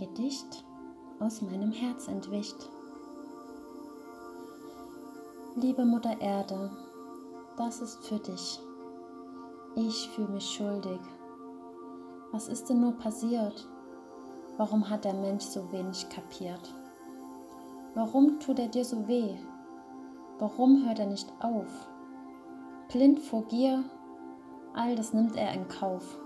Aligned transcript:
Gedicht 0.00 0.64
aus 1.18 1.42
meinem 1.42 1.72
Herz 1.72 2.08
entwicht. 2.08 2.70
Liebe 5.56 5.84
Mutter 5.84 6.18
Erde, 6.22 6.70
das 7.58 7.82
ist 7.82 8.02
für 8.06 8.18
dich. 8.18 8.60
Ich 9.76 10.08
fühle 10.08 10.28
mich 10.28 10.48
schuldig. 10.48 11.00
Was 12.32 12.48
ist 12.48 12.70
denn 12.70 12.80
nur 12.80 12.92
passiert? 12.92 13.68
Warum 14.56 14.88
hat 14.88 15.04
der 15.04 15.12
Mensch 15.12 15.44
so 15.44 15.70
wenig 15.70 16.08
kapiert? 16.08 16.74
Warum 17.94 18.40
tut 18.40 18.58
er 18.58 18.68
dir 18.68 18.86
so 18.86 19.06
weh? 19.06 19.36
Warum 20.38 20.86
hört 20.86 20.98
er 20.98 21.08
nicht 21.08 21.30
auf? 21.40 21.88
Blind 22.88 23.18
vor 23.20 23.44
Gier, 23.48 23.84
all 24.72 24.96
das 24.96 25.12
nimmt 25.12 25.36
er 25.36 25.52
in 25.52 25.68
Kauf. 25.68 26.16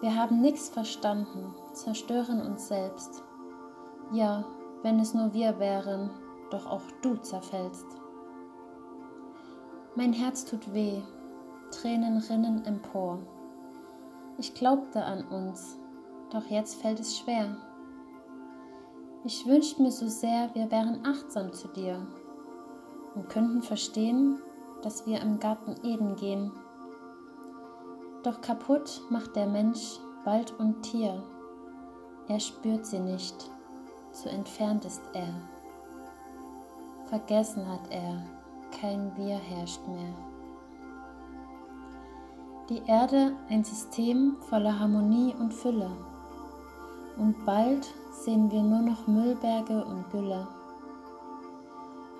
Wir 0.00 0.14
haben 0.14 0.40
nichts 0.40 0.68
verstanden, 0.68 1.54
zerstören 1.72 2.40
uns 2.40 2.68
selbst. 2.68 3.24
Ja, 4.12 4.44
wenn 4.82 5.00
es 5.00 5.12
nur 5.12 5.34
wir 5.34 5.58
wären, 5.58 6.10
doch 6.50 6.66
auch 6.66 6.82
du 7.02 7.16
zerfällst. 7.16 7.86
Mein 9.96 10.12
Herz 10.12 10.44
tut 10.44 10.72
weh, 10.72 11.02
Tränen 11.72 12.18
rinnen 12.18 12.64
empor. 12.64 13.18
Ich 14.38 14.54
glaubte 14.54 15.04
an 15.04 15.24
uns, 15.26 15.76
doch 16.30 16.46
jetzt 16.46 16.80
fällt 16.80 17.00
es 17.00 17.18
schwer. 17.18 17.56
Ich 19.24 19.46
wünschte 19.46 19.82
mir 19.82 19.90
so 19.90 20.06
sehr, 20.06 20.54
wir 20.54 20.70
wären 20.70 21.04
achtsam 21.04 21.52
zu 21.52 21.66
dir 21.68 22.06
und 23.16 23.28
könnten 23.28 23.62
verstehen, 23.62 24.38
dass 24.82 25.06
wir 25.06 25.20
im 25.20 25.40
Garten 25.40 25.74
Eden 25.84 26.14
gehen. 26.14 26.52
Doch 28.22 28.40
kaputt 28.40 29.00
macht 29.10 29.36
der 29.36 29.46
Mensch 29.46 30.00
Wald 30.24 30.52
und 30.58 30.82
Tier. 30.82 31.22
Er 32.26 32.40
spürt 32.40 32.84
sie 32.84 32.98
nicht, 32.98 33.50
zu 34.12 34.28
entfernt 34.28 34.84
ist 34.84 35.02
er. 35.12 35.34
Vergessen 37.08 37.66
hat 37.66 37.90
er, 37.90 38.22
kein 38.80 39.16
Wir 39.16 39.36
herrscht 39.36 39.80
mehr. 39.86 40.12
Die 42.68 42.82
Erde 42.86 43.32
ein 43.48 43.64
System 43.64 44.36
voller 44.40 44.78
Harmonie 44.78 45.34
und 45.38 45.54
Fülle. 45.54 45.90
Und 47.16 47.46
bald 47.46 47.86
sehen 48.10 48.50
wir 48.50 48.62
nur 48.62 48.80
noch 48.82 49.06
Müllberge 49.06 49.84
und 49.84 50.10
Gülle. 50.10 50.46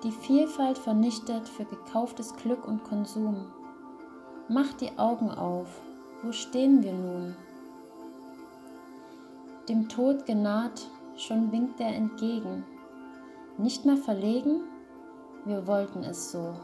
Die 0.03 0.11
Vielfalt 0.11 0.77
vernichtet 0.77 1.47
für 1.47 1.65
gekauftes 1.65 2.33
Glück 2.37 2.67
und 2.67 2.83
Konsum. 2.83 3.45
Mach 4.47 4.73
die 4.73 4.97
Augen 4.97 5.29
auf, 5.29 5.67
wo 6.21 6.31
stehen 6.31 6.83
wir 6.83 6.93
nun? 6.93 7.35
Dem 9.69 9.87
Tod 9.87 10.25
genaht, 10.25 10.87
schon 11.15 11.51
winkt 11.51 11.79
er 11.79 11.95
entgegen. 11.95 12.65
Nicht 13.57 13.85
mehr 13.85 13.97
verlegen, 13.97 14.61
wir 15.45 15.67
wollten 15.67 16.03
es 16.03 16.31
so. 16.31 16.55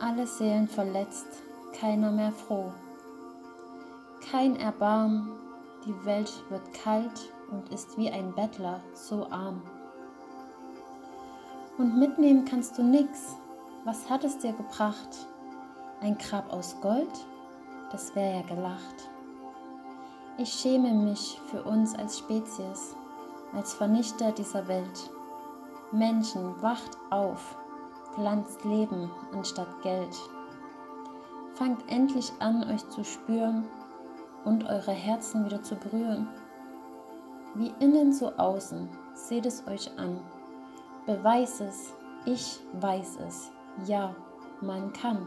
Alle 0.00 0.26
Seelen 0.26 0.68
verletzt, 0.68 1.26
keiner 1.72 2.10
mehr 2.10 2.32
froh. 2.32 2.72
Kein 4.30 4.56
Erbarm, 4.56 5.30
die 5.86 6.04
Welt 6.04 6.32
wird 6.50 6.74
kalt 6.74 7.32
und 7.50 7.72
ist 7.72 7.96
wie 7.96 8.10
ein 8.10 8.34
Bettler 8.34 8.80
so 8.94 9.26
arm. 9.30 9.62
Und 11.78 11.98
mitnehmen 11.98 12.44
kannst 12.44 12.78
du 12.78 12.82
nix, 12.82 13.36
was 13.84 14.08
hat 14.08 14.24
es 14.24 14.38
dir 14.38 14.52
gebracht? 14.52 15.28
Ein 16.00 16.16
Grab 16.18 16.52
aus 16.52 16.80
Gold? 16.80 17.26
Das 17.94 18.12
wär 18.16 18.38
ja 18.38 18.42
gelacht. 18.42 19.08
Ich 20.36 20.52
schäme 20.52 20.92
mich 20.92 21.40
für 21.46 21.62
uns 21.62 21.96
als 21.96 22.18
Spezies, 22.18 22.96
als 23.52 23.72
Vernichter 23.72 24.32
dieser 24.32 24.66
Welt. 24.66 25.10
Menschen, 25.92 26.60
wacht 26.60 26.98
auf, 27.10 27.56
pflanzt 28.12 28.64
Leben 28.64 29.12
anstatt 29.32 29.68
Geld. 29.84 30.12
Fangt 31.52 31.88
endlich 31.88 32.32
an, 32.40 32.68
euch 32.68 32.84
zu 32.88 33.04
spüren 33.04 33.64
und 34.44 34.64
eure 34.64 34.90
Herzen 34.90 35.44
wieder 35.44 35.62
zu 35.62 35.76
berühren. 35.76 36.26
Wie 37.54 37.72
innen 37.78 38.12
so 38.12 38.32
außen, 38.32 38.88
seht 39.14 39.46
es 39.46 39.68
euch 39.68 39.96
an. 40.00 40.18
Beweis 41.06 41.60
es, 41.60 41.94
ich 42.24 42.58
weiß 42.72 43.18
es, 43.24 43.52
ja, 43.86 44.16
man 44.60 44.92
kann. 44.92 45.24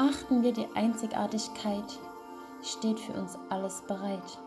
Achten 0.00 0.42
wir 0.42 0.52
die 0.52 0.66
Einzigartigkeit, 0.74 1.98
steht 2.62 2.98
für 2.98 3.12
uns 3.12 3.38
alles 3.50 3.82
bereit. 3.82 4.38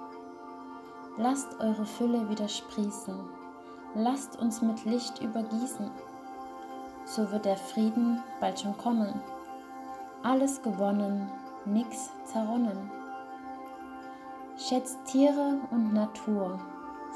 Lasst 1.18 1.60
eure 1.60 1.86
Fülle 1.86 2.28
wieder 2.30 2.48
sprießen, 2.48 3.16
lasst 3.94 4.40
uns 4.40 4.62
mit 4.62 4.84
Licht 4.86 5.22
übergießen, 5.22 5.92
so 7.06 7.32
wird 7.32 7.46
der 7.46 7.58
Frieden 7.58 8.24
bald 8.40 8.60
schon 8.60 8.76
kommen 8.78 9.22
alles 10.24 10.62
gewonnen, 10.62 11.30
nix 11.66 12.10
zerronnen. 12.24 12.90
Schätzt 14.58 14.98
Tiere 15.06 15.60
und 15.70 15.94
Natur, 15.94 16.60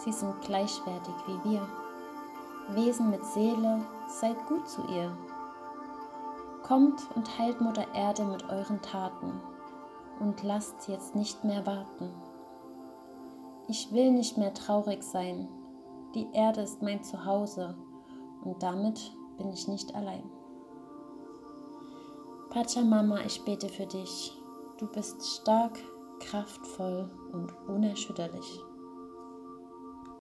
sie 0.03 0.11
sind 0.11 0.41
gleichwertig 0.41 1.13
wie 1.25 1.49
wir. 1.49 1.67
Wesen 2.69 3.09
mit 3.09 3.23
Seele, 3.25 3.79
seid 4.09 4.35
gut 4.47 4.67
zu 4.67 4.81
ihr. 4.89 5.09
Kommt 6.67 7.00
und 7.16 7.38
heilt 7.39 7.61
Mutter 7.61 7.85
Erde 7.95 8.25
mit 8.25 8.44
euren 8.50 8.81
Taten 8.81 9.39
und 10.19 10.44
lasst 10.44 10.89
jetzt 10.89 11.16
nicht 11.16 11.45
mehr 11.45 11.66
warten. 11.66 12.11
Ich 13.69 13.94
will 13.94 14.11
nicht 14.11 14.38
mehr 14.38 14.53
traurig 14.53 15.01
sein, 15.01 15.47
die 16.13 16.27
Erde 16.33 16.61
ist 16.61 16.81
mein 16.81 17.01
Zuhause 17.03 17.77
und 18.44 18.61
damit 18.61 19.16
bin 19.38 19.50
ich 19.50 19.69
nicht 19.69 19.95
allein. 19.95 20.29
Pachamama, 22.50 23.22
ich 23.25 23.45
bete 23.45 23.69
für 23.69 23.85
dich. 23.85 24.38
Du 24.77 24.88
bist 24.88 25.25
stark, 25.25 25.79
kraftvoll 26.19 27.09
und 27.31 27.53
unerschütterlich. 27.69 28.59